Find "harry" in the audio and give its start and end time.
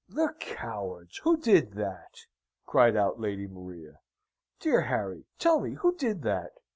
4.81-5.27